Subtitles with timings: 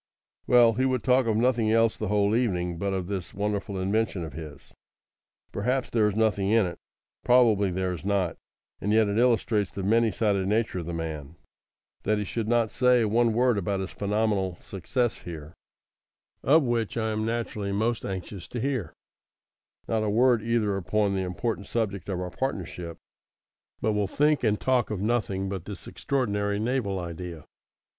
[0.47, 4.23] Well, he would talk of nothing else the whole evening but of this wonderful invention
[4.23, 4.73] of his.
[5.51, 6.79] Perhaps there is nothing in it
[7.23, 8.35] probably there is not;
[8.79, 11.35] and yet it illustrates the many sided nature of the man,
[12.01, 15.53] that he should not say one word about his phenomenal success here
[16.41, 18.95] of which I am naturally most anxious to hear
[19.87, 22.97] not a word either upon the important subject of our partnership,
[23.81, 27.45] but will think and talk of nothing but this extraordinary naval idea.